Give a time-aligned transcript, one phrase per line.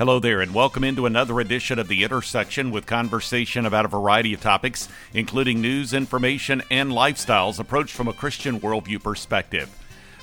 [0.00, 4.32] Hello there, and welcome into another edition of The Intersection with conversation about a variety
[4.32, 9.68] of topics, including news, information, and lifestyles approached from a Christian worldview perspective.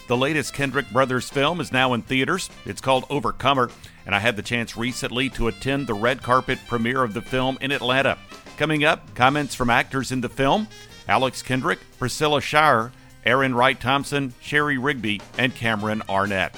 [0.07, 2.49] The latest Kendrick Brothers film is now in theaters.
[2.65, 3.69] It's called Overcomer,
[4.07, 7.59] and I had the chance recently to attend the red carpet premiere of the film
[7.61, 8.17] in Atlanta.
[8.57, 10.67] Coming up, comments from actors in the film
[11.07, 12.93] Alex Kendrick, Priscilla Shirer,
[13.27, 16.55] Aryn Wright Thompson, Shari Rigby, and Cameron Arnett.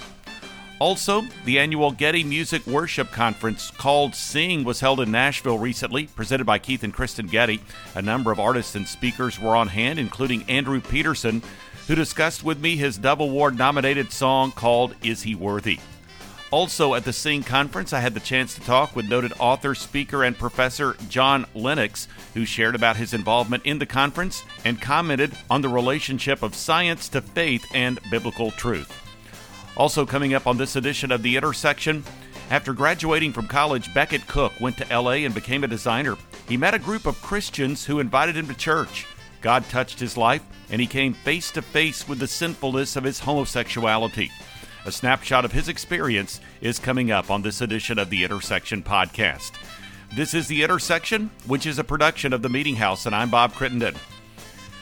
[0.80, 6.46] Also, the annual Getty Music Worship Conference called Sing was held in Nashville recently, presented
[6.46, 7.60] by Keith and Kristen Getty.
[7.96, 11.44] A number of artists and speakers were on hand, including Andrew Peterson,
[11.88, 15.80] who discussed with me his Dove Award nominated song called Is He Worthy?
[16.50, 20.24] Also at the Sing conference, I had the chance to talk with noted author, speaker,
[20.24, 25.62] and professor John Lennox, who shared about his involvement in the conference and commented on
[25.62, 29.09] the relationship of science to faith and biblical truth.
[29.78, 32.04] Also, coming up on this edition of The Intersection,
[32.50, 36.18] after graduating from college, Becket Cook went to LA and became a designer.
[36.48, 39.06] He met a group of Christians who invited him to church.
[39.42, 43.20] God touched his life, and he came face to face with the sinfulness of his
[43.20, 44.32] homosexuality.
[44.86, 49.52] A snapshot of his experience is coming up on this edition of the Intersection podcast.
[50.16, 53.54] This is The Intersection, which is a production of the Meeting House, and I'm Bob
[53.54, 53.96] Crittenden.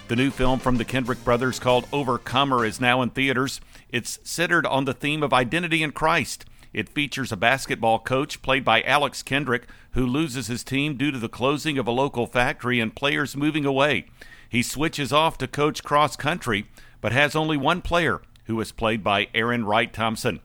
[0.08, 3.60] The new film from the Kendrick brothers called Overcomer is now in theaters.
[3.90, 6.46] It's centered on the theme of identity in Christ.
[6.74, 11.18] It features a basketball coach played by Alex Kendrick who loses his team due to
[11.18, 14.06] the closing of a local factory and players moving away.
[14.50, 16.68] He switches off to coach cross country,
[17.02, 20.40] but has only one player, who is played by Aryn Wright Thompson.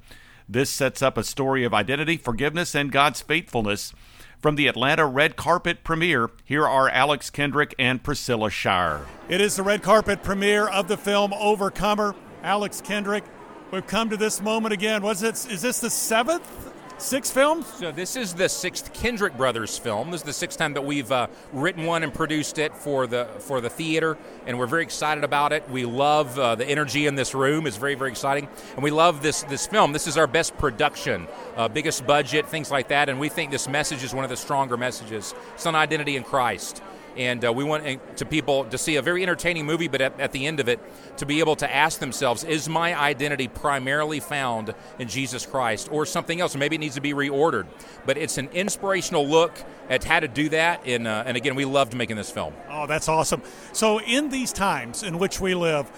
[0.48, 3.92] This sets up a story of identity, forgiveness, and God's faithfulness.
[4.40, 9.06] From the Atlanta red carpet premiere, here are Alex Kendrick and Priscilla Shirer.
[9.28, 12.14] It is the red carpet premiere of the film Overcomer.
[12.42, 13.24] Alex Kendrick,
[13.70, 15.02] we've come to this moment again.
[15.02, 15.34] Was it?
[15.50, 17.66] Is this the seventh Six films?
[17.66, 20.12] So this is the sixth Kendrick Brothers film.
[20.12, 23.24] This is the sixth time that we've uh, written one and produced it for the
[23.40, 25.68] for the theater, and we're very excited about it.
[25.68, 29.20] We love uh, the energy in this room; it's very very exciting, and we love
[29.20, 29.92] this this film.
[29.92, 31.26] This is our best production,
[31.56, 34.36] uh, biggest budget, things like that, and we think this message is one of the
[34.36, 35.34] stronger messages.
[35.54, 36.82] It's on identity in Christ
[37.16, 40.18] and uh, we want uh, to people to see a very entertaining movie, but at,
[40.20, 40.80] at, the end of it,
[41.18, 46.06] to be able to ask themselves, is my identity primarily found in Jesus Christ or
[46.06, 46.56] something else?
[46.56, 47.66] Maybe it needs to be reordered.
[48.06, 49.52] But it's an inspirational look
[49.88, 52.54] at how to do that, and, uh, and again, we loved making this film.
[52.70, 53.42] Oh, that's awesome.
[53.72, 55.90] So, in these times in which we live,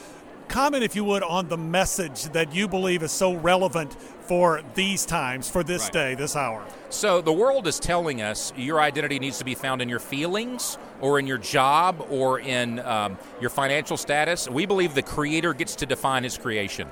[0.49, 5.05] comment, if you would, on the message that you believe is so relevant for these
[5.05, 5.93] times, for this right.
[5.93, 6.65] day, this hour.
[6.89, 10.79] So the world is telling us your identity needs to be found in your feelings
[11.01, 14.49] or in your job or in um, your financial status.
[14.49, 16.89] We believe the Creator gets to define His creation.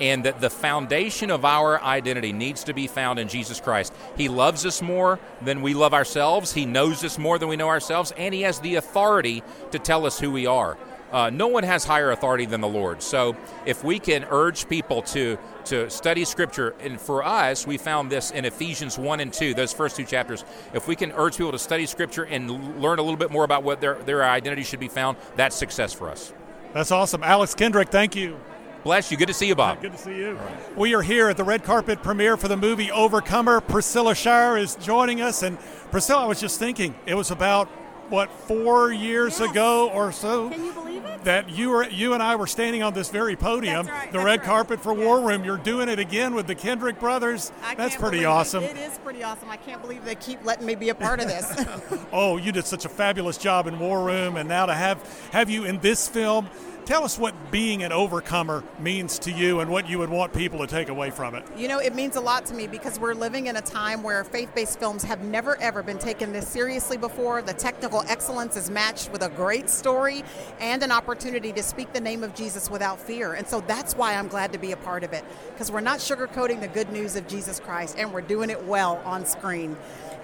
[0.00, 3.94] And that the foundation of our identity needs to be found in Jesus Christ.
[4.16, 6.52] He loves us more than we love ourselves.
[6.52, 8.12] He knows us more than we know ourselves.
[8.16, 10.76] And He has the authority to tell us who we are.
[11.14, 13.00] Uh, no one has higher authority than the Lord.
[13.00, 13.36] So
[13.66, 18.32] if we can urge people to to study Scripture, and for us, we found this
[18.32, 20.44] in Ephesians one and two, those first two chapters.
[20.74, 23.62] If we can urge people to study Scripture and learn a little bit more about
[23.62, 26.32] what their their identity should be found, that's success for us.
[26.72, 27.90] That's awesome, Alex Kendrick.
[27.90, 28.36] Thank you.
[28.82, 29.16] Bless you.
[29.16, 29.80] Good to see you, Bob.
[29.80, 30.32] Good to see you.
[30.32, 30.76] Right.
[30.76, 33.60] We are here at the red carpet premiere for the movie Overcomer.
[33.60, 35.58] Priscilla Shirer is joining us, and
[35.92, 37.68] Priscilla, I was just thinking, it was about
[38.10, 39.50] what four years yes.
[39.50, 40.50] ago or so.
[40.50, 41.24] Can you believe it?
[41.24, 44.40] That you were you and I were standing on this very podium, right, the red
[44.40, 44.42] right.
[44.42, 45.04] carpet for yes.
[45.04, 45.44] War Room.
[45.44, 47.50] You're doing it again with the Kendrick brothers.
[47.62, 48.26] I That's pretty it.
[48.26, 48.62] awesome.
[48.62, 49.48] It is pretty awesome.
[49.50, 51.64] I can't believe they keep letting me be a part of this.
[52.12, 55.48] oh, you did such a fabulous job in War Room, and now to have have
[55.50, 56.48] you in this film
[56.84, 60.58] Tell us what being an overcomer means to you and what you would want people
[60.58, 61.42] to take away from it.
[61.56, 64.22] You know, it means a lot to me because we're living in a time where
[64.22, 67.40] faith based films have never, ever been taken this seriously before.
[67.40, 70.24] The technical excellence is matched with a great story
[70.60, 73.32] and an opportunity to speak the name of Jesus without fear.
[73.32, 75.24] And so that's why I'm glad to be a part of it
[75.54, 79.00] because we're not sugarcoating the good news of Jesus Christ and we're doing it well
[79.06, 79.74] on screen.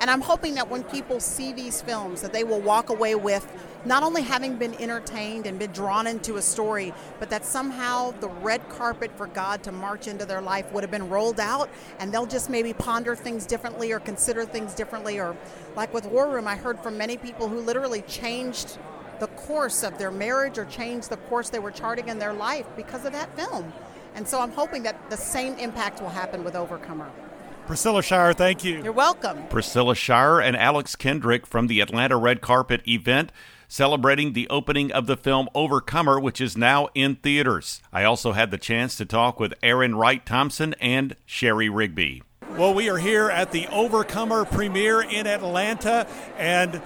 [0.01, 3.47] And I'm hoping that when people see these films that they will walk away with
[3.85, 8.29] not only having been entertained and been drawn into a story, but that somehow the
[8.29, 11.69] red carpet for God to march into their life would have been rolled out
[11.99, 15.19] and they'll just maybe ponder things differently or consider things differently.
[15.19, 15.37] Or,
[15.77, 18.79] like with War Room, I heard from many people who literally changed
[19.19, 22.67] the course of their marriage or changed the course they were charting in their life
[22.75, 23.71] because of that film.
[24.15, 27.11] And so I'm hoping that the same impact will happen with Overcomer.
[27.71, 28.83] Priscilla Shirer, thank you.
[28.83, 29.47] You're welcome.
[29.47, 33.31] Priscilla Shirer and Alex Kendrick from the Atlanta Red Carpet event
[33.69, 37.81] celebrating the opening of the film Overcomer, which is now in theaters.
[37.93, 42.25] I also had the chance to talk with Aryn Wright Thompson and Shari Rigby.
[42.57, 46.83] Well, we are here at the Overcomer premiere in Atlanta, and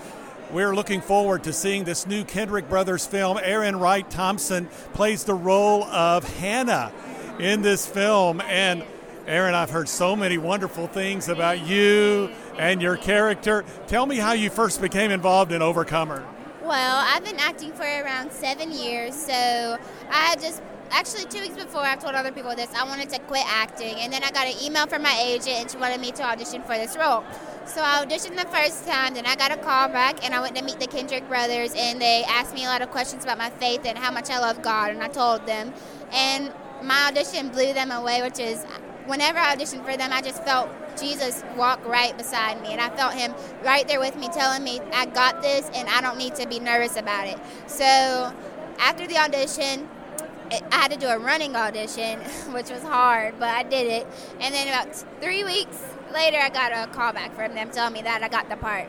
[0.50, 3.38] we're looking forward to seeing this new Kendrick Brothers film.
[3.38, 6.92] Aryn Wright Thompson plays the role of Hannah
[7.38, 8.42] in this film.
[8.42, 8.84] And
[9.26, 13.64] Aryn, I've heard so many wonderful things about you and your character.
[13.86, 16.22] Tell me how you first became involved in Overcomer.
[16.62, 19.78] Well, I've been acting for around seven years, so
[20.10, 23.44] I just actually two weeks before I told other people this, I wanted to quit
[23.46, 26.22] acting, and then I got an email from my agent, and she wanted me to
[26.22, 27.24] audition for this role.
[27.66, 30.54] So I auditioned the first time, then I got a call back, and I went
[30.56, 33.50] to meet the Kendrick brothers, and they asked me a lot of questions about my
[33.50, 35.72] faith and how much I love God, and I told them,
[36.12, 38.64] and my audition blew them away, which is
[39.06, 40.68] whenever I auditioned for them, I just felt
[40.98, 44.80] Jesus walk right beside me, and I felt Him right there with me, telling me,
[44.92, 47.38] I got this, and I don't need to be nervous about it.
[47.66, 48.32] So
[48.78, 49.88] after the audition,
[50.50, 52.20] I had to do a running audition,
[52.52, 54.06] which was hard, but I did it.
[54.40, 58.02] And then about three weeks later, I got a call back from them telling me
[58.02, 58.88] that I got the part.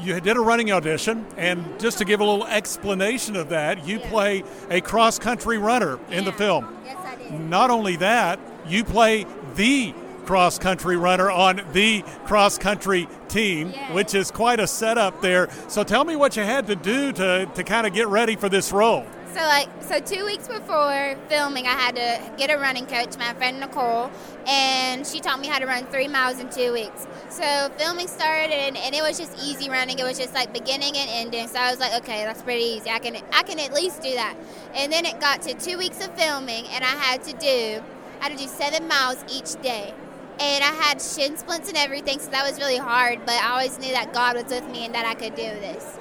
[0.00, 3.98] You did a running audition, and just to give a little explanation of that, you
[3.98, 4.10] yeah.
[4.10, 6.30] play a cross country runner in yeah.
[6.30, 6.76] the film.
[6.84, 7.32] Yes, I did.
[7.32, 8.38] Not only that,
[8.68, 9.94] you play the
[10.28, 15.48] cross country runner on the cross country team, which is quite a setup there.
[15.68, 18.50] So tell me what you had to do to, to kind of get ready for
[18.50, 19.06] this role.
[19.32, 23.32] So like so two weeks before filming I had to get a running coach, my
[23.34, 24.10] friend Nicole,
[24.46, 27.06] and she taught me how to run three miles in two weeks.
[27.30, 29.98] So filming started and, and it was just easy running.
[29.98, 31.46] It was just like beginning and ending.
[31.48, 32.90] So I was like, okay, that's pretty easy.
[32.90, 34.36] I can I can at least do that.
[34.74, 37.82] And then it got to two weeks of filming and I had to do
[38.20, 39.94] I had to do seven miles each day.
[40.40, 43.76] And I had shin splints and everything, so that was really hard, but I always
[43.78, 45.98] knew that God was with me and that I could do this.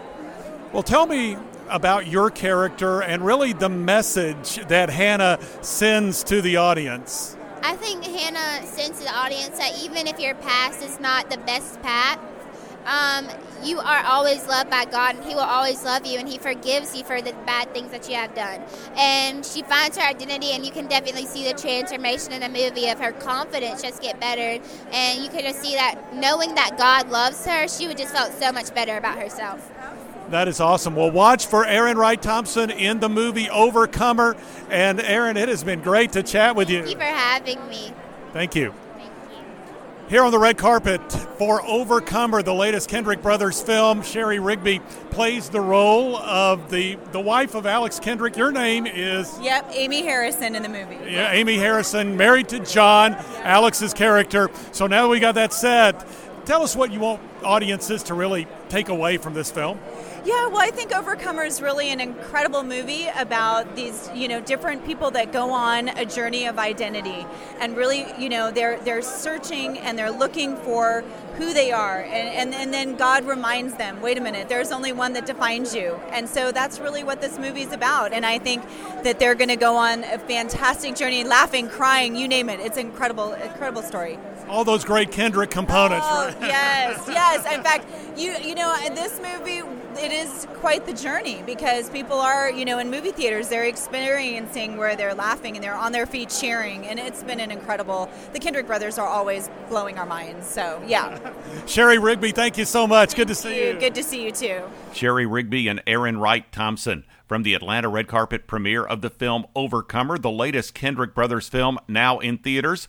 [0.71, 1.37] Well, tell me
[1.69, 7.35] about your character and really the message that Hannah sends to the audience?
[7.63, 11.37] I think Hannah sends to the audience that even if your past is not the
[11.39, 12.19] best path,
[12.87, 13.27] um,
[13.63, 16.95] you are always loved by God and He will always love you and He forgives
[16.95, 18.61] you for the bad things that you have done.
[18.95, 22.89] And she finds her identity, and you can definitely see the transformation in the movie
[22.89, 24.63] of her confidence just get better.
[24.91, 28.33] And you can just see that knowing that God loves her, she would just felt
[28.33, 29.71] so much better about herself.
[30.29, 30.95] That is awesome.
[30.95, 34.35] Well, watch for Aryn Wright Thompson in the movie Overcomer.
[34.69, 36.79] And Aryn, it has been great to chat with you.
[36.79, 37.93] Thank you for having me.
[38.33, 38.73] Thank you.
[40.09, 41.01] Here on the red carpet
[41.37, 44.79] for Overcomer, the latest Kendrick Brothers film, Shari Rigby
[45.11, 48.37] plays the role of the the wife of Alex Kendrick.
[48.37, 50.97] Your name is Yep, Amy Harrison in the movie.
[51.11, 54.49] Yeah, Amy Harrison, married to John, Alex's character.
[54.71, 56.07] So now we got that set.
[56.45, 59.77] Tell us what you want audiences to really take away from this film.
[60.27, 64.85] Yeah, well, I think Overcomer is really an incredible movie about these, you know, different
[64.85, 67.25] people that go on a journey of identity,
[67.61, 71.01] and really, you know, they're they're searching and they're looking for
[71.37, 74.91] who they are, and and, and then God reminds them, wait a minute, there's only
[74.91, 78.37] one that defines you, and so that's really what this movie is about, and I
[78.37, 78.63] think
[79.03, 82.59] that they're going to go on a fantastic journey, laughing, crying, you name it.
[82.59, 84.19] It's an incredible, incredible story
[84.49, 86.05] all those great Kendrick components.
[86.09, 86.37] Oh, right?
[86.41, 87.53] yes, yes.
[87.53, 87.85] In fact,
[88.17, 89.61] you you know, this movie,
[89.97, 94.77] it is quite the journey because people are, you know, in movie theaters, they're experiencing
[94.77, 98.09] where they're laughing and they're on their feet cheering, and it's been an incredible.
[98.33, 100.47] The Kendrick brothers are always blowing our minds.
[100.47, 101.19] So yeah.
[101.65, 103.15] Shari Rigby, thank you so much.
[103.15, 103.73] Good to see you.
[103.73, 103.79] you.
[103.79, 104.61] Good to see you too.
[104.93, 109.45] Shari Rigby and Aryn Wright Thompson from the Atlanta red carpet premiere of the film
[109.55, 112.87] Overcomer, the latest Kendrick brothers film now in theaters.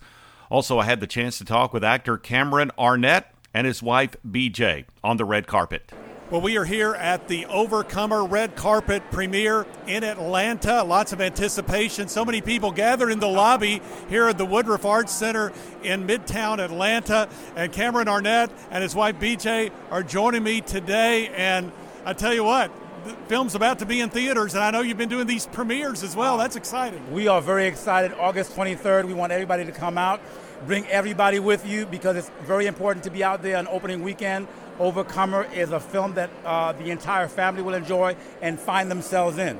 [0.49, 4.85] Also, I had the chance to talk with actor Cameron Arnett and his wife BJ
[5.03, 5.91] on the red carpet.
[6.31, 10.83] Well, we are here at the Overcomer Red Carpet premiere in Atlanta.
[10.83, 12.07] Lots of anticipation.
[12.07, 16.59] So many people gathered in the lobby here at the Woodruff Arts Center in Midtown
[16.59, 17.27] Atlanta.
[17.55, 21.29] And Cameron Arnett and his wife BJ are joining me today.
[21.29, 21.71] And
[22.05, 22.69] I tell you what,
[23.05, 26.03] the film's about to be in theaters, and I know you've been doing these premieres
[26.03, 26.37] as well.
[26.37, 27.11] That's exciting.
[27.11, 28.13] We are very excited.
[28.13, 30.21] August 23rd, we want everybody to come out.
[30.65, 34.47] Bring everybody with you because it's very important to be out there on opening weekend
[34.79, 39.59] Overcomer is a film that uh, the entire family will enjoy and find themselves in.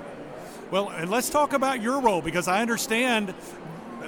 [0.71, 3.35] Well, and let's talk about your role because I understand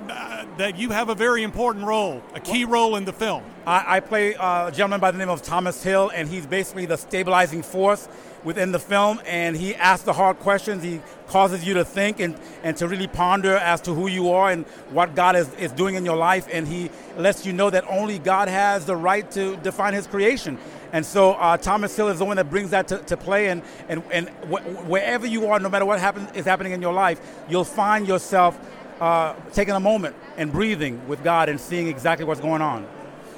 [0.10, 3.44] uh, that you have a very important role, a key role in the film.
[3.68, 6.86] I, I play uh, a gentleman by the name of Thomas Hill, and he's basically
[6.86, 8.08] the stabilizing force
[8.44, 9.22] within the film.
[9.26, 10.84] And he asks the hard questions.
[10.84, 14.52] He causes you to think and, and to really ponder as to who you are
[14.52, 16.48] and what God is, is doing in your life.
[16.52, 20.58] And he lets you know that only God has the right to define his creation.
[20.94, 23.48] And so uh, Thomas Hill is the one that brings that to, to play.
[23.48, 26.94] And, and, and wh- wherever you are, no matter what happen, is happening in your
[26.94, 27.20] life,
[27.50, 28.60] you'll find yourself
[29.00, 32.86] uh, taking a moment and breathing with God and seeing exactly what's going on.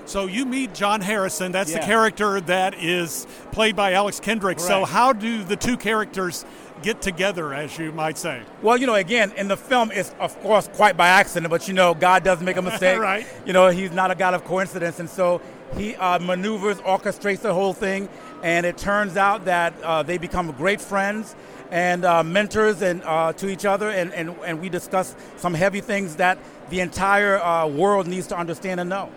[0.05, 1.51] So you meet John Harrison.
[1.51, 1.79] That's Yeah.
[1.79, 4.59] the character that is played by Alex Kendrick.
[4.59, 6.45] So how do the two characters
[6.81, 8.41] get together, as you might say?
[8.61, 11.73] Well, you know, again, in the film, it's of course quite by accident, but you
[11.73, 12.99] know, God doesn't make a mistake.
[12.99, 13.25] Right.
[13.45, 15.39] You know, He's not a God of coincidence, and so
[15.77, 18.09] He uh, maneuvers, orchestrates the whole thing,
[18.43, 21.35] and it turns out that uh, they become great friends
[21.71, 25.79] and uh, mentors and uh, to each other, and, and, and we discuss some heavy
[25.81, 26.37] things that
[26.69, 29.09] the entire uh, world needs to understand and know.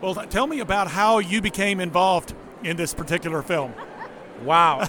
[0.00, 3.74] Well, tell me about how you became involved in this particular film.
[4.44, 4.86] Wow.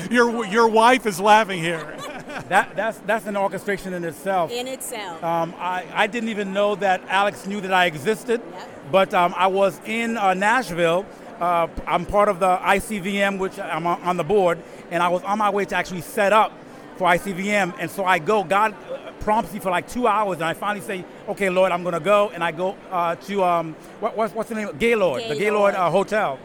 [0.10, 1.78] Your your wife is laughing here.
[2.48, 4.50] that, that's, that's an orchestration in itself.
[4.50, 5.22] in itself.
[5.22, 8.68] Um, I, I didn't even know that Alex knew that I existed, Yep.
[8.90, 11.06] but um, I was in uh, Nashville.
[11.38, 14.58] Uh, I'm part of the ICVM, which I'm on on the board,
[14.90, 16.52] and I was on my way to actually set up
[17.00, 17.74] for ICVM.
[17.78, 18.74] And so I go, God
[19.20, 22.00] prompts me for like two hours, and I finally say, okay, Lord, I'm going to
[22.00, 22.28] go.
[22.28, 24.76] And I go uh, to, um, what, what's, what's the name?
[24.78, 26.38] Gaylord, the Gaylord uh, Hotel.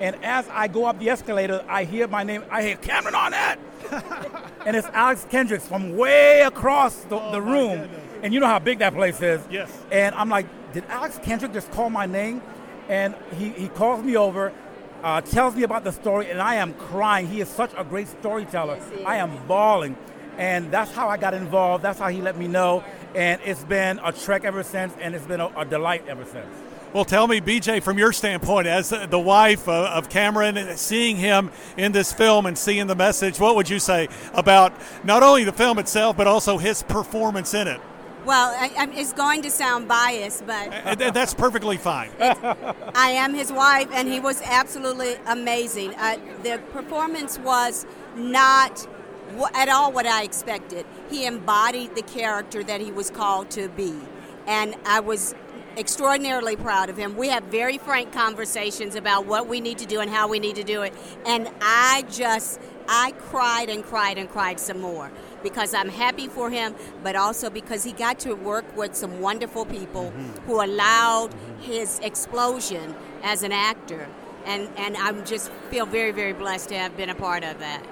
[0.00, 3.58] And as I go up the escalator, I hear my name, I hear Cameron Arnett
[4.66, 7.88] and it's Alex Kendricks from way across the, the room.
[8.22, 9.40] And you know how big that place is.
[9.50, 9.70] Yes.
[9.90, 12.42] And I'm like, did Alex Kendrick just call my name?
[12.88, 14.52] And he, he calls me over,
[15.02, 17.26] uh, tells me about the story, and I am crying.
[17.26, 18.76] He is such a great storyteller.
[18.76, 19.96] Yes, I am bawling.
[20.38, 21.84] And that's how I got involved.
[21.84, 22.82] That's how he let me know.
[23.14, 26.48] And it's been a trek ever since, and it's been a, a delight ever since.
[26.92, 31.50] Well, tell me, BJ, from your standpoint, as the wife uh, of Cameron, seeing him
[31.78, 35.52] in this film and seeing the message, what would you say about not only the
[35.52, 37.80] film itself, but also his performance in it?
[38.24, 42.10] Well, I, I, it's going to sound biased, but And and that's perfectly fine.
[42.20, 45.94] I am his wife, and he was absolutely amazing.
[45.96, 48.86] Uh, the performance was not
[49.54, 50.86] at all what I expected.
[51.10, 53.94] He embodied the character that he was called to be,
[54.46, 55.34] and I was
[55.76, 57.16] extraordinarily proud of him.
[57.16, 60.56] We have very frank conversations about what we need to do and how we need
[60.56, 60.94] to do it,
[61.26, 65.10] and I just I cried and cried and cried some more
[65.42, 69.64] because I'm happy for him, but also because he got to work with some wonderful
[69.64, 70.10] people
[70.46, 74.06] who allowed his explosion as an actor.
[74.44, 77.84] And, and I'm just feel very, very blessed to have been a part of that.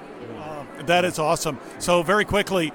[0.87, 1.59] That is awesome.
[1.79, 2.73] So, very quickly,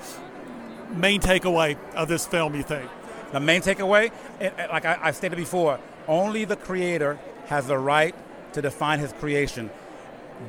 [0.95, 2.89] main takeaway of this film, you think?
[3.31, 7.77] The main takeaway, eh, eh, like I, I stated before, only the creator has the
[7.77, 8.15] right
[8.53, 9.69] to define his creation.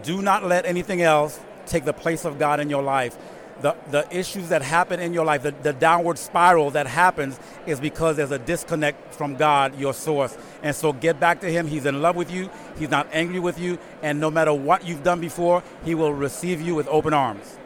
[0.03, 3.17] Do not let anything else take the place of God in your life.
[3.61, 7.81] The, the issues that happen in your life, the, the downward spiral that happens, is
[7.81, 10.37] because there's a disconnect from God, your source.
[10.63, 11.67] And so get back to Him.
[11.67, 15.03] He's in love with you, He's not angry with you, and no matter what you've
[15.03, 17.59] done before, He will receive you with open arms.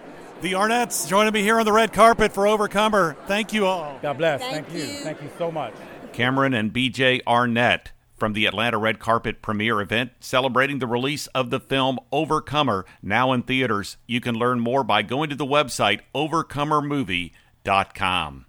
[0.43, 3.15] The Arnett's joining me here on the red carpet for Overcomer.
[3.27, 3.99] Thank you all.
[4.01, 4.41] God bless.
[4.41, 4.85] Thank Thank, you.
[4.85, 5.01] you.
[5.01, 5.75] Thank you so much.
[6.13, 11.49] Cameron and BJ Arnett from the Atlanta Red Carpet premiere event celebrating the release of
[11.51, 13.97] the film Overcomer, now in theaters.
[14.07, 18.47] You can learn more by going to the website overcomermovie.com.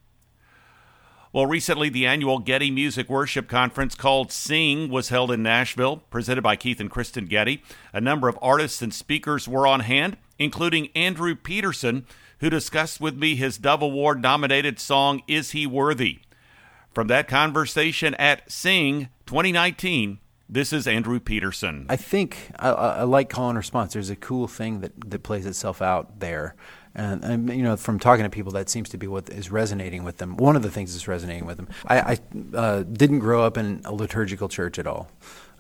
[1.34, 6.42] Well, recently, the annual Getty Music Worship Conference called Sing was held in Nashville, presented
[6.42, 7.64] by Keith and Kristen Getty.
[7.94, 12.06] A number of artists and speakers were on hand, including Andrew Peterson,
[12.42, 16.20] who discussed with me his Dove Award nominated song, Is He Worthy?
[16.94, 20.20] From that conversation at Sing 2019,
[20.50, 21.86] this is Andrew Peterson.
[21.88, 23.94] I think I, I like call and response.
[23.94, 26.54] There's a cool thing that, that plays itself out there.
[26.94, 30.04] And, and, you know, from talking to people, that seems to be what is resonating
[30.04, 30.36] with them.
[30.36, 31.70] One of the things that's resonating with them.
[31.88, 32.18] I, I
[32.58, 35.10] uh, didn't grow up in a liturgical church at all,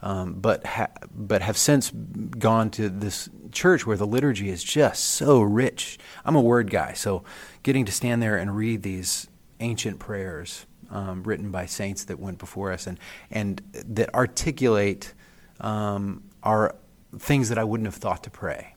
[0.02, 5.06] um, but ha- but have since gone to this church where the liturgy is just
[5.06, 5.98] so rich.
[6.26, 7.24] I'm a word guy, so
[7.64, 9.30] getting to stand there and read these
[9.62, 13.00] ancient prayers um, written by saints that went before us and
[13.32, 15.14] and that articulate
[15.60, 16.76] um, are
[17.18, 18.76] things that I wouldn't have thought to pray.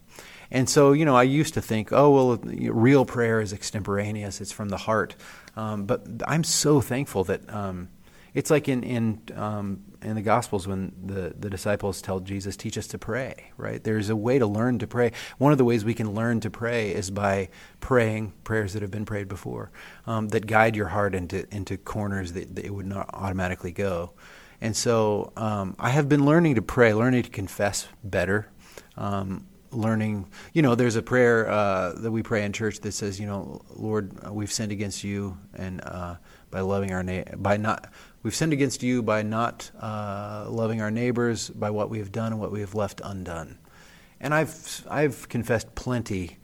[0.51, 4.53] And so, you know, I used to think, oh, well, real prayer is extemporaneous, it's
[4.53, 5.17] from the heart.
[5.57, 7.89] Um, but I'm so thankful that um,
[8.35, 12.77] it's like in, in, um, in the Gospels when the, the disciples tell Jesus, teach
[12.77, 13.83] us to pray, right?
[13.83, 15.13] There's a way to learn to pray.
[15.39, 17.49] One of the ways we can learn to pray is by
[17.81, 19.71] praying prayers that have been prayed before
[20.07, 24.13] um, that guide your heart into, into corners that, that it would not automatically go.
[24.61, 28.49] And so um, I have been learning to pray, learning to confess better.
[28.97, 33.21] Um, learning, you know, there's a prayer uh, that we pray in church that says,
[33.21, 36.17] you know, Lord, we've sinned against you, and uh,
[36.51, 37.93] by loving our na- by not,
[38.25, 42.33] we've sinned against you by not uh, loving our neighbors, by what we have done
[42.33, 43.59] and what we have left undone.
[44.19, 46.39] And I've I've confessed plenty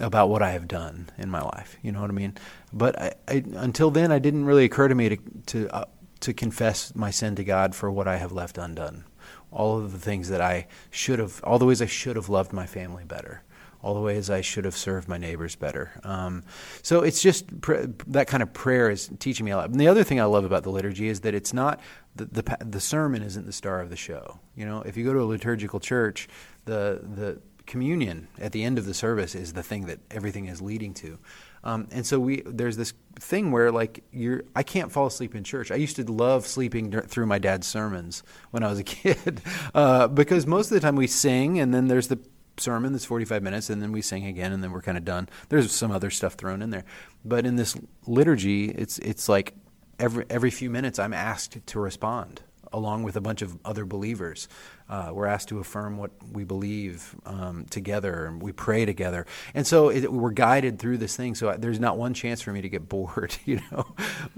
[0.00, 1.76] about what I have done in my life.
[1.82, 2.34] You know what I mean?
[2.72, 5.84] But I, I, until then, it didn't really occur to me to to uh,
[6.20, 9.04] to confess my sin to God for what I have left undone.
[9.50, 12.52] All of the things that I should have, all the ways I should have loved
[12.52, 13.42] my family better
[13.84, 15.92] all the ways I should have served my neighbors better.
[16.04, 16.42] Um,
[16.82, 19.68] so it's just pr- that kind of prayer is teaching me a lot.
[19.68, 21.80] And the other thing I love about the liturgy is that it's not
[22.16, 24.40] the, the, the sermon isn't the star of the show.
[24.56, 26.28] You know, if you go to a liturgical church,
[26.64, 30.60] the the communion at the end of the service is the thing that everything is
[30.60, 31.18] leading to.
[31.62, 35.44] Um, and so we there's this thing where like you're I can't fall asleep in
[35.44, 35.70] church.
[35.70, 39.40] I used to love sleeping through my dad's sermons when I was a kid
[39.74, 42.18] uh, because most of the time we sing and then there's the
[42.56, 45.28] sermon that's 45 minutes and then we sing again and then we're kind of done
[45.48, 46.84] there's some other stuff thrown in there
[47.24, 49.54] but in this liturgy it's it's like
[49.98, 52.42] every every few minutes i'm asked to respond
[52.74, 54.48] along with a bunch of other believers.
[54.88, 59.24] Uh, we're asked to affirm what we believe um, together, and we pray together.
[59.54, 61.34] And so it, we're guided through this thing.
[61.36, 63.86] So there's not one chance for me to get bored, you know.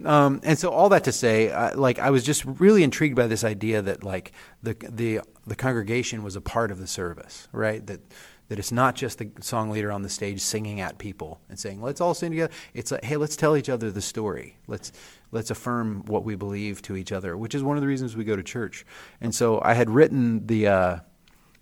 [0.04, 3.26] Um, and so all that to say, uh, like I was just really intrigued by
[3.26, 4.32] this idea that like
[4.62, 7.86] the the the congregation was a part of the service, right?
[7.86, 8.00] That
[8.48, 11.82] that it's not just the song leader on the stage singing at people and saying,
[11.82, 12.52] let's all sing together.
[12.74, 14.56] It's like, hey, let's tell each other the story.
[14.68, 14.92] Let's,
[15.32, 18.24] let's affirm what we believe to each other, which is one of the reasons we
[18.24, 18.86] go to church.
[19.20, 20.98] And so I had written the, uh,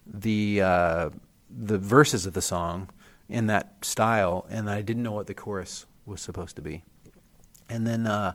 [0.06, 1.10] the, uh,
[1.48, 2.90] the verses of the song
[3.30, 6.84] in that style, and I didn't know what the chorus was supposed to be.
[7.70, 8.34] And then uh,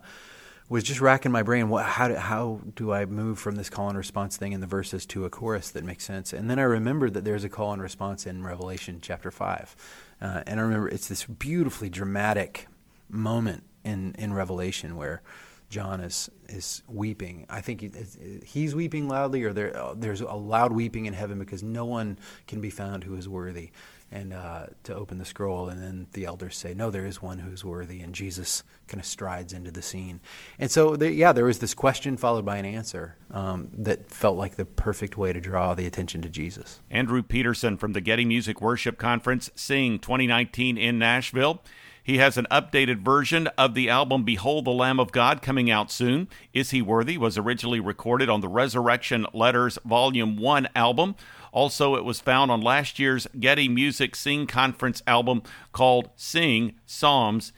[0.69, 1.67] was just racking my brain.
[1.69, 4.67] What, how, do, how do I move from this call and response thing in the
[4.67, 6.31] verses to a chorus that makes sense?
[6.31, 9.75] And then I remembered that there's a call and response in Revelation chapter 5.
[10.21, 12.67] Uh, and I remember it's this beautifully dramatic
[13.09, 15.23] moment in, in Revelation where
[15.69, 17.45] John is is weeping.
[17.47, 17.95] I think
[18.43, 22.17] he's weeping loudly, or there, uh, there's a loud weeping in heaven because no one
[22.47, 23.69] can be found who is worthy
[24.11, 25.69] and uh, to open the scroll.
[25.69, 28.01] And then the elders say, No, there is one who's worthy.
[28.01, 30.19] And Jesus kind of strides into the scene.
[30.57, 34.37] And so, there, yeah, there was this question followed by an answer um, that felt
[34.37, 36.79] like the perfect way to draw the attention to Jesus.
[36.89, 41.61] Andrew Peterson from the Getty Music Worship Conference, Sing 2019 in Nashville.
[42.09, 45.91] He has an updated version of the album Behold the Lamb of God coming out
[45.91, 46.27] soon.
[46.53, 51.15] Is He Worthy was originally recorded on the Resurrection Letters Volume 1 album.
[51.51, 57.51] Also, it was found on last year's Getty Music Sing Conference album called Sing Psalms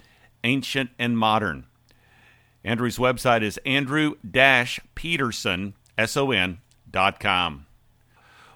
[0.43, 1.65] Ancient and Modern.
[2.63, 6.59] Andrew's website is andrew-peterson, S-O-N,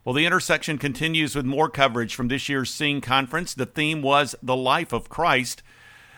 [0.04, 3.56] Well, the intersection continues with more coverage from this year's Sing Conference.
[3.56, 5.64] The theme was The Life of Christ.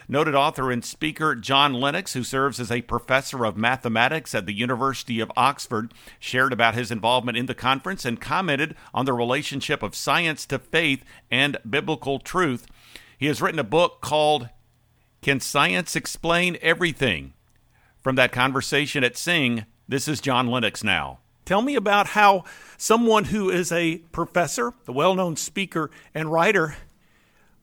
[0.09, 4.53] Noted author and speaker John Lennox, who serves as a professor of mathematics at the
[4.53, 9.83] University of Oxford, shared about his involvement in the conference and commented on the relationship
[9.83, 12.67] of science to faith and biblical truth.
[13.17, 14.47] He has written a book called
[15.21, 17.33] Can Science Explain Everything?
[18.01, 21.19] From that conversation at Sing, this is John Lennox now.
[21.43, 22.45] Tell me about how
[22.77, 26.77] someone who is a professor, a well known speaker, and writer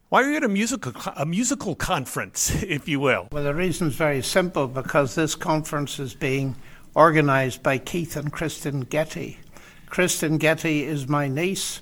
[0.08, 3.28] why are you at a musical a musical conference, if you will?
[3.32, 6.56] Well, the reason is very simple because this conference is being
[6.94, 9.38] organized by Keith and Kristen Getty.
[9.86, 11.80] Kristen Getty is my niece,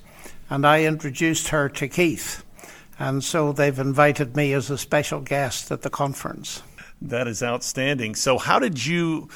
[0.48, 2.44] and I introduced her to Keith.
[2.98, 6.62] And so they've invited me as a special guest at the conference.
[7.00, 8.14] That is outstanding.
[8.14, 9.28] So, how did you,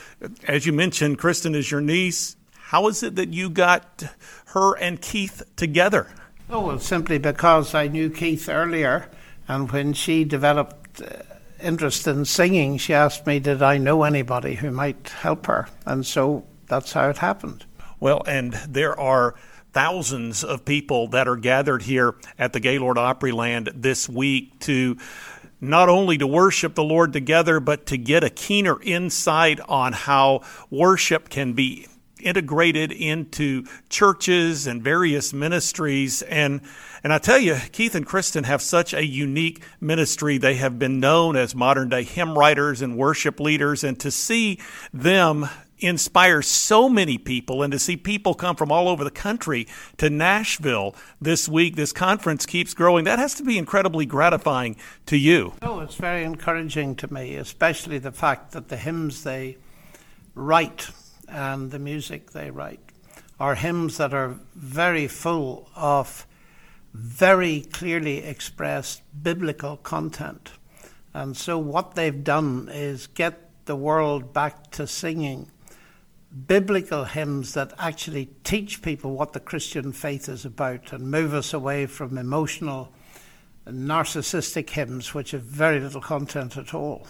[0.47, 4.05] as you mentioned, Kristen is your niece, how is it that you got
[4.47, 6.09] her and Keith together?
[6.49, 9.11] Oh, well, simply because I knew Keith earlier,
[9.49, 11.23] and when she developed uh,
[11.61, 15.69] interest in singing, she asked me, Did I know anybody who might help her?
[15.85, 17.65] And so that's how it happened.
[17.99, 19.35] Well, and there are
[19.73, 24.97] thousands of people that are gathered here at the Gaylord Opryland this week to
[25.61, 30.43] not only to worship the Lord together, but to get a keener insight on how
[30.71, 31.87] worship can be
[32.27, 36.23] integrated into churches and various ministries.
[36.23, 36.61] And,
[37.05, 40.37] and I tell you, Keith and Kristen have such a unique ministry.
[40.37, 43.85] They have been known as modern day hymn writers and worship leaders.
[43.85, 44.59] And to see
[44.93, 49.67] them inspire so many people and to see people come from all over the country
[49.99, 51.77] to Nashville this week.
[51.77, 53.05] This conference keeps growing.
[53.05, 55.53] That has to be incredibly gratifying to you.
[55.63, 59.59] Oh, it's very encouraging to me, especially the fact that the hymns they
[60.35, 60.91] write
[61.29, 62.81] and the music they write
[63.39, 66.27] are hymns that are very full of
[66.95, 70.53] very clearly expressed biblical content.
[71.13, 75.51] And so, what they've done is get the world back to singing
[76.47, 81.55] biblical hymns that actually teach people what the Christian faith is about and move us
[81.55, 82.93] away from emotional,
[83.67, 87.07] narcissistic hymns which have very little content at all.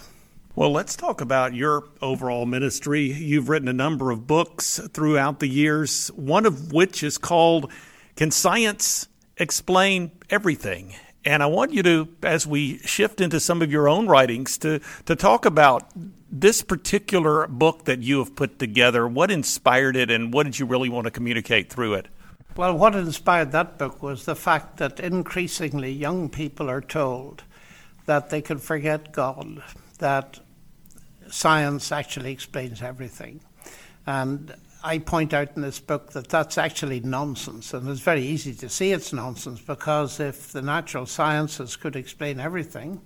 [0.57, 3.11] Well, let's talk about your overall ministry.
[3.11, 7.71] You've written a number of books throughout the years, one of which is called
[8.15, 10.95] Can Science Explain Everything?
[11.23, 14.79] And I want you to, as we shift into some of your own writings, to,
[15.05, 15.91] to talk about
[16.31, 19.07] this particular book that you have put together.
[19.07, 22.07] What inspired it, and what did you really want to communicate through it?
[22.55, 27.43] Well, what inspired that book was the fact that increasingly young people are told
[28.07, 29.61] that they can forget God,
[29.99, 30.39] that
[31.33, 33.41] science actually explains everything.
[34.05, 38.53] And I point out in this book that that's actually nonsense, and it's very easy
[38.55, 43.01] to see it's nonsense because if the natural sciences could explain everything,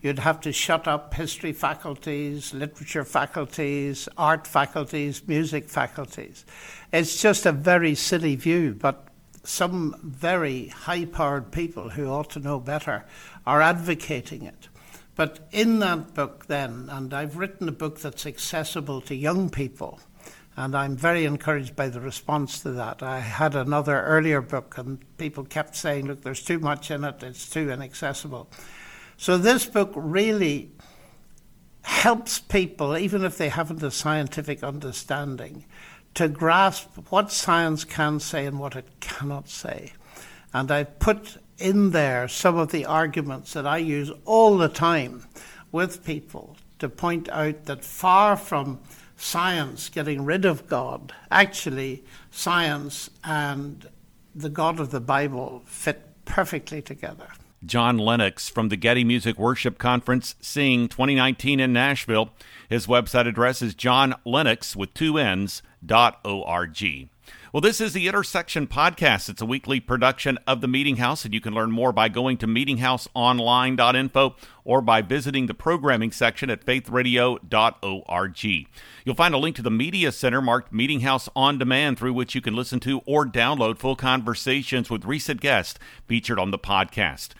[0.00, 6.46] you'd have to shut up history faculties, literature faculties, art faculties, music faculties.
[6.92, 9.06] It's just a very silly view, but
[9.44, 13.04] some very high powered people who ought to know better
[13.46, 14.68] are advocating it.
[15.20, 20.00] But in that book, then, and I've written a book that's accessible to young people,
[20.56, 23.02] and I'm very encouraged by the response to that.
[23.02, 27.22] I had another earlier book, and people kept saying, look, there's too much in it,
[27.22, 28.48] it's too inaccessible.
[29.18, 30.70] So this book really
[31.82, 35.66] helps people, even if they haven't a scientific understanding,
[36.14, 39.92] to grasp what science can say and what it cannot say.
[40.54, 45.24] And I put in there some of the arguments that I use all the time
[45.72, 48.80] with people to point out that far from
[49.16, 53.86] science getting rid of God, actually, science and
[54.34, 57.28] the God of the Bible fit perfectly together.
[57.64, 62.30] John Lennox from the Getty Music Worship Conference Sing 2019 in Nashville.
[62.70, 67.10] His website address is johnlennox with two N's dot O-R-G.
[67.52, 69.28] Well, this is the Intersection Podcast.
[69.28, 72.36] It's a weekly production of the Meeting House, and you can learn more by going
[72.36, 78.44] to meetinghouseonline.info or by visiting the programming section at faithradio.org.
[79.04, 82.36] You'll find a link to the Media Center marked Meeting House On Demand, through which
[82.36, 87.30] you can listen to or download full conversations with recent guests featured on the podcast.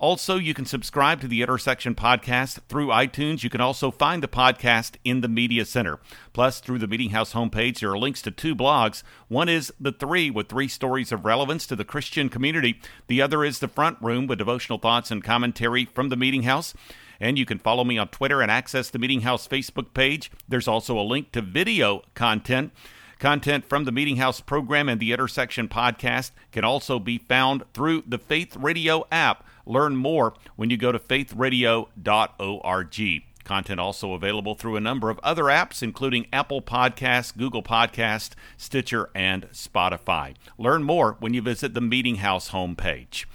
[0.00, 3.42] Also, you can subscribe to the Intersection Podcast through iTunes.
[3.42, 5.98] You can also find the podcast in the Media Center.
[6.32, 9.02] Plus, through the Meeting House homepage, there are links to two blogs.
[9.26, 12.80] One is The Three, with three stories of relevance to the Christian community.
[13.08, 16.74] The other is The Front Room, with devotional thoughts and commentary from the Meeting House.
[17.18, 20.30] And you can follow me on Twitter and access the Meeting House Facebook page.
[20.48, 22.72] There's also a link to video content.
[23.18, 28.04] Content from the Meeting House program and the Intersection podcast can also be found through
[28.06, 29.42] the Faith Radio app.
[29.68, 33.22] Learn more when you go to faithradio.org.
[33.44, 39.10] Content also available through a number of other apps, including Apple Podcasts, Google Podcast, Stitcher,
[39.14, 40.34] and Spotify.
[40.58, 43.26] Learn more when you visit the Meeting House homepage.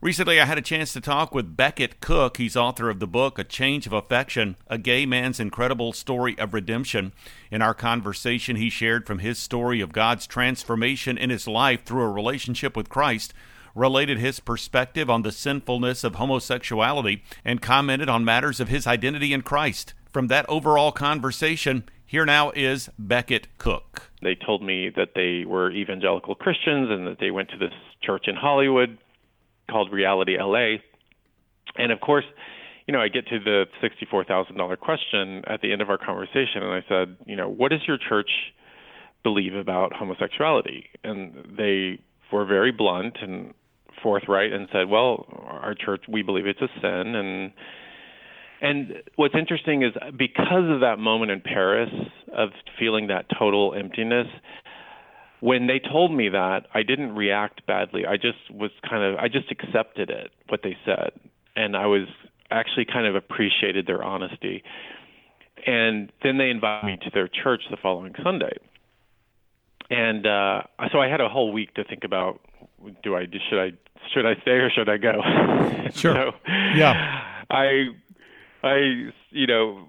[0.00, 2.36] Recently, I had a chance to talk with Becket Cook.
[2.36, 6.54] He's author of the book A Change of Affection A Gay Man's Incredible Story of
[6.54, 7.12] Redemption.
[7.52, 12.02] In our conversation, he shared from his story of God's transformation in his life through
[12.02, 13.32] a relationship with Christ,
[13.74, 19.32] related his perspective on the sinfulness of homosexuality, and commented on matters of his identity
[19.32, 19.94] in Christ.
[20.12, 24.10] From that overall conversation, here now is Becket Cook.
[24.20, 28.24] They told me that they were evangelical Christians and that they went to this church
[28.26, 28.98] in Hollywood
[29.70, 30.76] called Reality LA.
[31.76, 32.26] And of course,
[32.86, 36.72] you know, I get to the $64,000 question at the end of our conversation, and
[36.72, 38.30] I said, you know, what does your church
[39.22, 40.90] believe about homosexuality?
[41.02, 42.00] And they
[42.32, 43.54] were very blunt and
[44.02, 47.14] forthright and said, well, our church, we believe it's a sin.
[47.14, 47.52] And
[48.60, 51.90] and what's interesting is because of that moment in Paris
[52.36, 54.28] of feeling that total emptiness,
[55.40, 58.06] when they told me that, I didn't react badly.
[58.06, 61.10] I just was kind of I just accepted it what they said,
[61.56, 62.06] and I was
[62.50, 64.62] actually kind of appreciated their honesty.
[65.66, 68.56] And then they invited me to their church the following Sunday,
[69.90, 70.62] and uh,
[70.92, 72.40] so I had a whole week to think about
[73.02, 73.72] do I should I
[74.12, 75.20] should I stay or should I go?
[75.94, 76.14] Sure.
[76.14, 76.30] so,
[76.74, 77.44] yeah.
[77.50, 77.88] I
[78.62, 79.86] I you know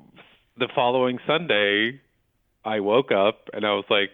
[0.57, 2.01] the following Sunday
[2.65, 4.11] I woke up and I was like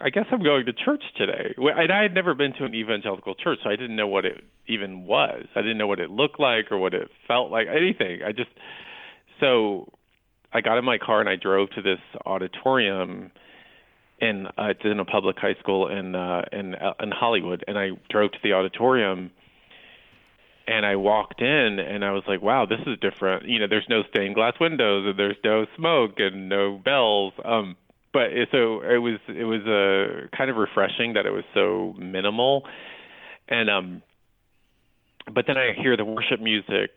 [0.00, 1.54] I guess I'm going to church today.
[1.56, 4.44] And I had never been to an evangelical church, so I didn't know what it
[4.68, 5.46] even was.
[5.56, 8.20] I didn't know what it looked like or what it felt like, anything.
[8.24, 8.50] I just
[9.40, 9.92] so
[10.52, 13.30] I got in my car and I drove to this auditorium
[14.20, 17.78] in uh, it's in a public high school in uh, in uh, in Hollywood, and
[17.78, 19.30] I drove to the auditorium.
[20.66, 23.86] And I walked in, and I was like, "Wow, this is different." You know, there's
[23.88, 27.32] no stained glass windows, and there's no smoke, and no bells.
[27.42, 27.74] Um,
[28.12, 31.94] but it, so it was it was uh, kind of refreshing that it was so
[31.98, 32.66] minimal
[33.48, 34.02] and um
[35.32, 36.90] but then I hear the worship music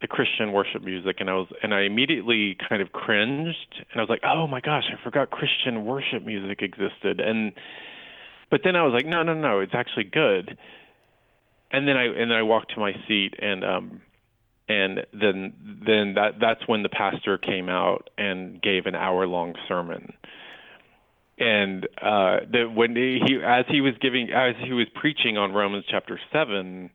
[0.00, 4.00] the Christian worship music, and I was and I immediately kind of cringed, and I
[4.00, 7.52] was like, oh my gosh, I forgot Christian worship music existed, and
[8.50, 10.58] but then I was like, no, no, no, it's actually good.
[11.70, 14.00] And then I and then I walked to my seat, and um,
[14.68, 15.54] and then
[15.86, 20.12] then that that's when the pastor came out and gave an hour long sermon
[21.38, 25.84] and uh the when he as he was giving as he was preaching on Romans
[25.88, 26.90] chapter 7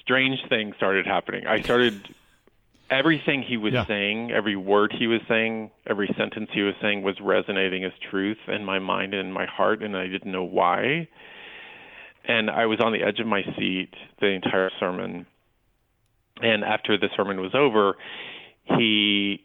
[0.00, 1.46] strange things started happening.
[1.46, 2.08] I started
[2.90, 3.86] everything he was Yeah.
[3.86, 8.38] saying every word he was saying every sentence he was saying was resonating as truth
[8.46, 11.08] in my mind and in my heart and i didn't know why.
[12.26, 15.26] And i was on the edge of my seat the entire sermon.
[16.42, 17.96] And after the sermon was over
[18.64, 19.44] he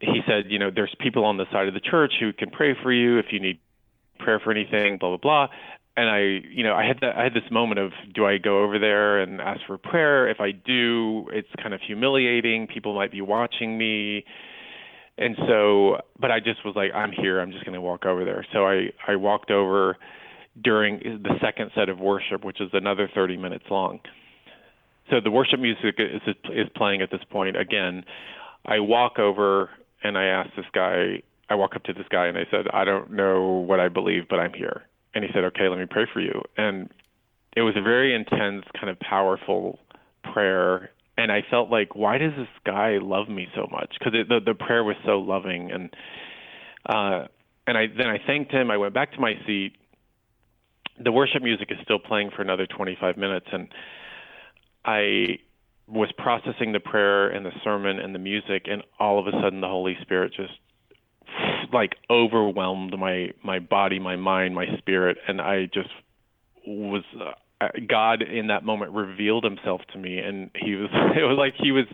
[0.00, 2.74] he said you know there's people on the side of the church who can pray
[2.82, 3.58] for you if you need
[4.18, 5.48] prayer for anything blah blah blah
[5.98, 8.62] and i you know i had that i had this moment of do i go
[8.62, 10.28] over there and ask for prayer?
[10.30, 12.68] If i do it's kind of humiliating.
[12.72, 14.24] People might be watching me.
[15.18, 17.40] And so but i just was like i'm here.
[17.40, 18.46] I'm just going to walk over there.
[18.52, 19.96] So i i walked over
[20.62, 24.00] during the second set of worship which is another 30 minutes long.
[25.10, 28.04] So the worship music is is playing at this point again.
[28.64, 29.70] I walk over
[30.04, 32.84] and i ask this guy i walk up to this guy and i said i
[32.84, 34.82] don't know what i believe but i'm here
[35.14, 36.42] and he said okay let me pray for you.
[36.56, 36.90] And
[37.56, 39.78] it was a very intense kind of powerful
[40.32, 40.90] prayer.
[41.16, 43.94] And i felt like why does this guy love me so much?
[43.98, 45.70] Because the the prayer was so loving.
[45.70, 45.90] And
[46.86, 47.26] uh
[47.66, 48.70] and i then i thanked him.
[48.70, 49.72] I went back to my seat.
[51.02, 53.46] The worship music is still playing for another 25 minutes.
[53.52, 53.68] And
[54.84, 55.38] I
[55.88, 59.60] was processing the prayer and the sermon and the music, and all of a sudden
[59.60, 60.52] the Holy Spirit just
[61.72, 65.90] like overwhelmed my my body, my mind, my spirit, and I just
[66.66, 71.36] was uh, God in that moment revealed Himself to me, and He was it was
[71.38, 71.86] like He was.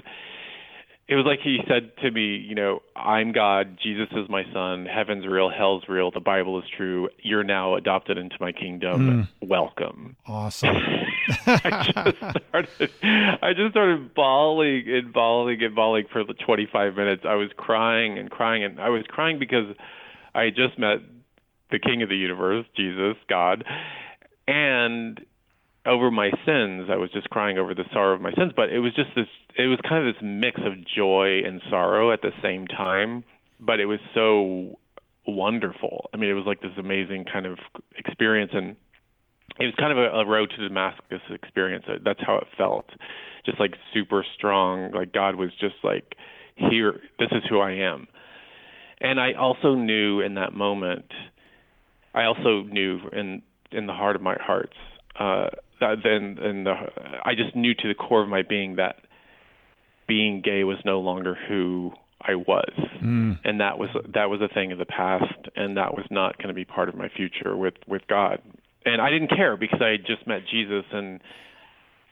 [1.07, 4.87] It was like he said to me, you know, I'm God, Jesus is my son,
[4.87, 7.11] heaven's real, hell's real, the Bible is true.
[7.23, 9.29] You're now adopted into my kingdom.
[9.43, 10.17] Welcome.
[10.27, 10.75] Awesome.
[11.47, 12.91] I just started
[13.43, 17.23] I just started bawling and bawling and bawling for the 25 minutes.
[17.27, 19.75] I was crying and crying and I was crying because
[20.35, 20.99] I had just met
[21.71, 23.65] the king of the universe, Jesus, God,
[24.47, 25.25] and
[25.87, 26.89] over my sins.
[26.91, 29.29] I was just crying over the sorrow of my sins, but it was just this
[29.57, 33.25] it was kind of this mix of joy and sorrow at the same time,
[33.61, 34.79] but it was so
[35.27, 36.11] wonderful.
[36.13, 37.59] I mean, it was like this amazing kind of
[37.97, 38.77] experience and
[39.59, 41.85] it was kind of a, a road to Damascus experience.
[42.05, 42.87] That's how it felt.
[43.47, 46.15] Just like super strong, like God was just like,
[46.57, 48.07] here, this is who I am.
[49.01, 51.07] And I also knew in that moment,
[52.15, 54.77] I also knew in in the heart of my hearts,
[55.19, 55.49] uh,
[55.81, 56.75] that then and the,
[57.25, 58.97] I just knew to the core of my being that
[60.07, 62.73] being gay was no longer who I was,
[63.45, 66.49] and that was that was a thing of the past, and that was not going
[66.49, 68.41] to be part of my future with with God.
[68.85, 71.21] And I didn't care because I had just met Jesus, and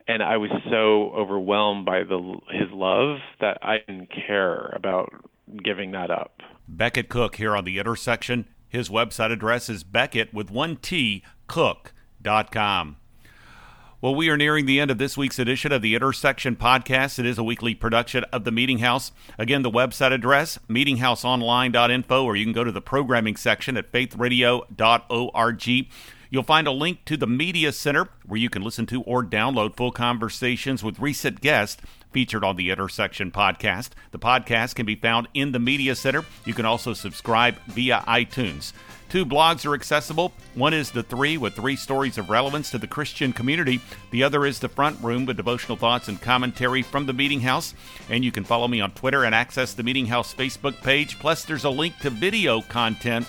[0.08, 2.18] and I was so overwhelmed by the
[2.50, 5.12] His love that I didn't care about
[5.62, 6.40] giving that up.
[6.66, 8.46] Becket Cook here on the intersection.
[8.68, 12.96] His website address is Becket with one T Cook.com.
[14.02, 17.20] Well, we are nearing the end of this week's edition of the Intersection Podcast.
[17.20, 19.12] It is a weekly production of the Meeting House.
[19.38, 25.86] Again, the website address, meetinghouseonline.info, or you can go to the programming section at faithradio.org.
[26.32, 29.76] You'll find a link to the Media Center where you can listen to or download
[29.76, 33.90] full conversations with recent guests featured on the Intersection podcast.
[34.12, 36.24] The podcast can be found in the Media Center.
[36.46, 38.72] You can also subscribe via iTunes.
[39.10, 40.32] Two blogs are accessible.
[40.54, 43.82] One is The Three with three stories of relevance to the Christian community.
[44.10, 47.74] The other is The Front Room with devotional thoughts and commentary from the Meeting House.
[48.08, 51.18] And you can follow me on Twitter and access the Meeting House Facebook page.
[51.18, 53.26] Plus, there's a link to video content.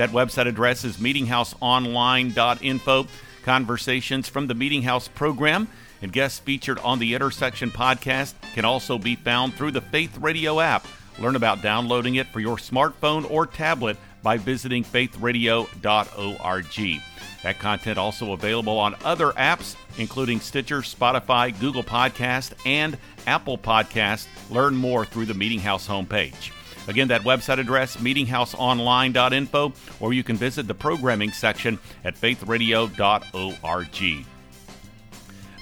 [0.00, 3.06] That website address is meetinghouseonline.info.
[3.42, 5.68] Conversations from the Meeting House program
[6.00, 10.58] and guests featured on the Intersection podcast can also be found through the Faith Radio
[10.58, 10.86] app.
[11.18, 17.02] Learn about downloading it for your smartphone or tablet by visiting faithradio.org.
[17.42, 24.28] That content also available on other apps, including Stitcher, Spotify, Google Podcast, and Apple Podcast.
[24.48, 26.52] Learn more through the Meeting House homepage.
[26.88, 34.26] Again, that website address, meetinghouseonline.info, or you can visit the programming section at faithradio.org.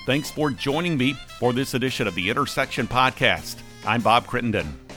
[0.07, 3.57] Thanks for joining me for this edition of the Intersection Podcast.
[3.85, 4.88] I'm Bob Crittenden.